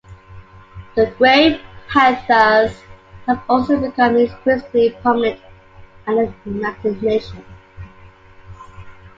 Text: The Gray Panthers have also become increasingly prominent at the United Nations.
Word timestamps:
The 0.95 1.13
Gray 1.19 1.61
Panthers 1.87 2.75
have 3.27 3.39
also 3.47 3.79
become 3.79 4.17
increasingly 4.17 4.97
prominent 4.99 5.39
at 6.07 6.15
the 6.15 6.49
United 6.49 7.03
Nations. 7.03 7.45